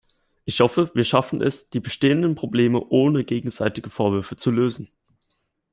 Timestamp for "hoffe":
0.61-0.89